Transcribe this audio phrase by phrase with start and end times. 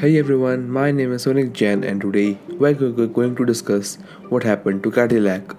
[0.00, 3.96] Hey everyone, my name is Sonik Jain and today we're going to discuss
[4.30, 5.54] what happened to Cadillac.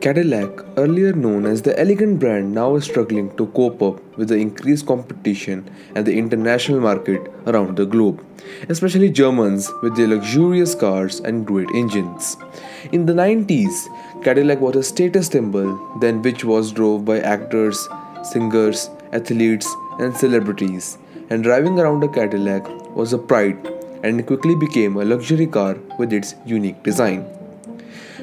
[0.00, 4.36] Cadillac, earlier known as the elegant brand, now is struggling to cope up with the
[4.36, 8.24] increased competition and the international market around the globe,
[8.68, 12.36] especially Germans with their luxurious cars and great engines.
[12.92, 13.88] In the 90s,
[14.22, 17.88] Cadillac was a status symbol, then which was drove by actors,
[18.22, 19.66] singers, athletes,
[19.98, 20.96] and celebrities.
[21.28, 23.58] And driving around a Cadillac was a pride
[24.04, 27.26] and quickly became a luxury car with its unique design.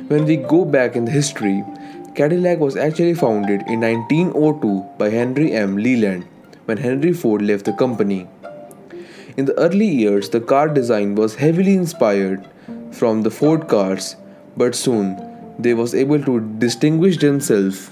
[0.07, 1.63] When we go back in the history,
[2.13, 5.77] Cadillac was actually founded in 1902 by Henry M.
[5.77, 6.27] Leland
[6.65, 8.27] when Henry Ford left the company.
[9.35, 12.47] In the early years, the car design was heavily inspired
[12.91, 14.15] from the Ford cars,
[14.55, 15.17] but soon
[15.57, 17.89] they was able to distinguish themselves.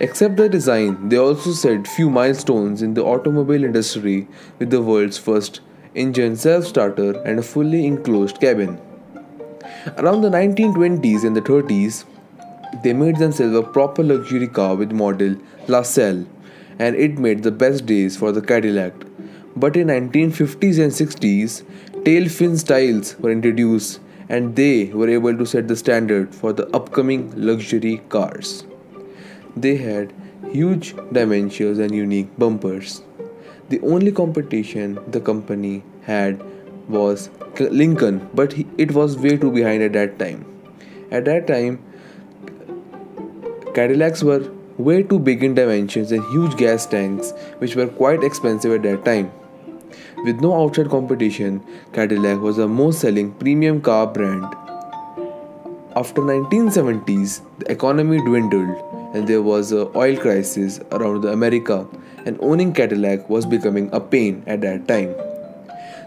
[0.00, 4.28] Except the design, they also set few milestones in the automobile industry
[4.60, 5.60] with the world's first
[5.96, 8.80] engine self-starter and a fully enclosed cabin.
[9.86, 12.04] Around the 1920s and the 30s,
[12.82, 15.36] they made themselves a proper luxury car with model
[15.68, 16.26] La Salle,
[16.80, 18.92] and it made the best days for the Cadillac.
[19.54, 25.46] But in 1950s and 60s, tail fin styles were introduced and they were able to
[25.46, 28.64] set the standard for the upcoming luxury cars.
[29.56, 30.12] They had
[30.50, 33.02] huge dimensions and unique bumpers.
[33.68, 36.42] The only competition the company had
[36.88, 40.44] was Lincoln, but he, it was way too behind at that time.
[41.10, 41.82] At that time,
[43.74, 48.72] Cadillacs were way too big in dimensions and huge gas tanks, which were quite expensive
[48.72, 49.30] at that time.
[50.24, 51.62] With no outside competition,
[51.92, 54.44] Cadillac was the most selling premium car brand.
[55.94, 61.86] After 1970s, the economy dwindled and there was a oil crisis around America
[62.26, 65.14] and owning Cadillac was becoming a pain at that time.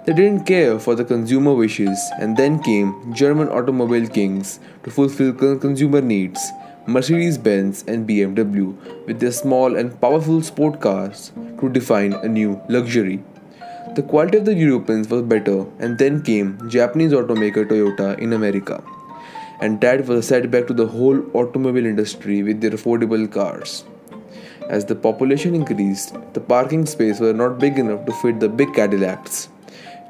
[0.05, 5.33] They didn't care for the consumer wishes, and then came German automobile kings to fulfill
[5.33, 6.39] consumer needs
[6.87, 12.59] Mercedes Benz and BMW with their small and powerful sport cars to define a new
[12.69, 13.21] luxury.
[13.95, 18.81] The quality of the Europeans was better, and then came Japanese automaker Toyota in America.
[19.61, 23.83] And that was a setback to the whole automobile industry with their affordable cars.
[24.69, 28.73] As the population increased, the parking space were not big enough to fit the big
[28.73, 29.49] Cadillacs.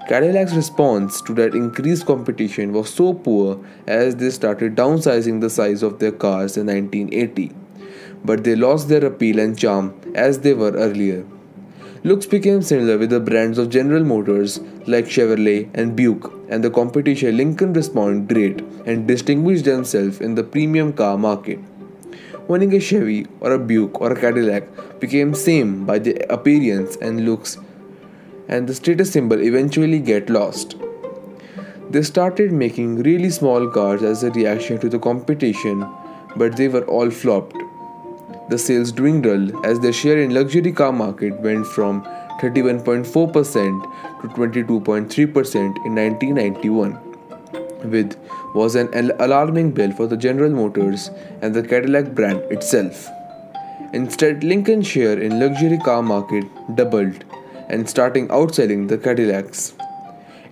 [0.10, 5.84] Cadillac's response to that increased competition was so poor as they started downsizing the size
[5.84, 7.52] of their cars in 1980.
[8.26, 11.28] But they lost their appeal and charm as they were earlier.
[12.04, 16.72] Looks became similar with the brands of General Motors like Chevrolet and Buick, and the
[16.72, 21.60] competition Lincoln responded great and distinguished themselves in the premium car market.
[22.48, 27.26] Owning a Chevy or a Buick or a Cadillac became same by the appearance and
[27.26, 27.60] looks
[28.50, 30.76] and the status symbol eventually get lost.
[31.90, 35.88] They started making really small cars as a reaction to the competition,
[36.36, 37.56] but they were all flopped.
[38.50, 42.04] The sales dwindled as their share in luxury car market went from
[42.42, 43.04] 31.4%
[44.22, 45.56] to 22.3%
[45.86, 47.00] in 1991,
[47.92, 48.18] with
[48.56, 51.12] was an alarming bill for the General Motors
[51.42, 53.08] and the Cadillac brand itself.
[53.94, 56.46] Instead, Lincoln's share in luxury car market
[56.76, 57.24] doubled
[57.70, 59.74] and starting outselling the Cadillacs.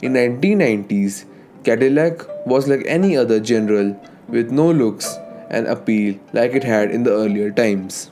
[0.01, 1.25] In 1990s,
[1.63, 5.17] Cadillac was like any other general with no looks
[5.49, 8.11] and appeal like it had in the earlier times.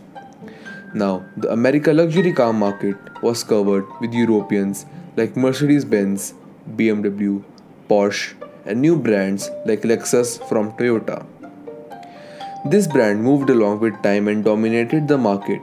[0.94, 4.86] Now, the America luxury car market was covered with Europeans
[5.18, 6.34] like Mercedes-Benz,
[6.76, 7.44] BMW,
[7.90, 8.34] Porsche,
[8.66, 11.26] and new brands like Lexus from Toyota.
[12.66, 15.62] This brand moved along with time and dominated the market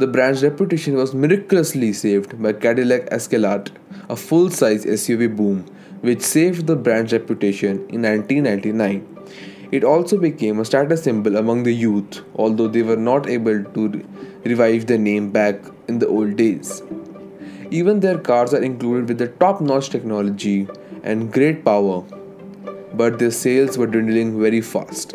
[0.00, 3.70] the brand's reputation was miraculously saved by Cadillac Escalade,
[4.08, 5.66] a full-size SUV boom,
[6.00, 9.18] which saved the brand's reputation in 1999.
[9.70, 14.02] It also became a status symbol among the youth, although they were not able to
[14.44, 16.82] revive the name back in the old days.
[17.70, 20.66] Even their cars are included with the top-notch technology
[21.02, 22.00] and great power,
[22.94, 25.12] but their sales were dwindling very fast.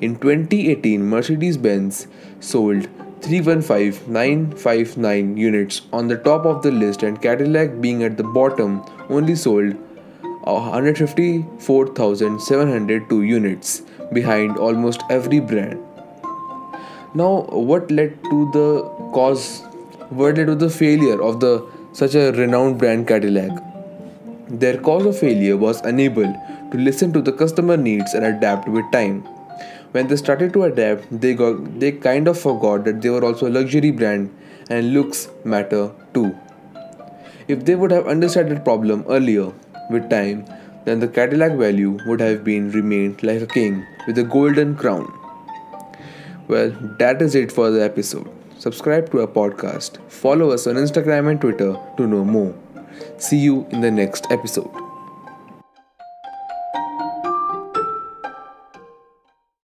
[0.00, 2.08] In 2018, Mercedes-Benz
[2.40, 2.88] sold
[3.24, 9.34] 315,959 units on the top of the list and Cadillac being at the bottom only
[9.34, 9.74] sold
[10.46, 13.82] uh, 154,702 units
[14.12, 15.80] behind almost every brand.
[17.14, 18.82] Now what led to the
[19.14, 19.62] cause
[20.10, 23.50] what led to the failure of the such a renowned brand Cadillac?
[24.48, 26.30] Their cause of failure was unable
[26.72, 29.26] to listen to the customer needs and adapt with time.
[29.94, 33.48] When they started to adapt, they got they kind of forgot that they were also
[33.48, 34.30] a luxury brand
[34.68, 36.36] and looks matter too.
[37.46, 39.52] If they would have understood that problem earlier,
[39.90, 40.44] with time,
[40.84, 45.12] then the Cadillac value would have been remained like a king with a golden crown.
[46.48, 48.28] Well, that is it for the episode.
[48.58, 49.98] Subscribe to our podcast.
[50.10, 52.54] Follow us on Instagram and Twitter to know more.
[53.18, 54.83] See you in the next episode.